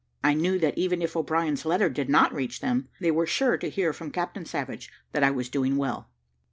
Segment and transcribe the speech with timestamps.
[0.23, 3.69] I knew that even if O'Brien's letter did not reach them, they were sure to
[3.69, 6.09] hear from Captain Savage that I was doing well.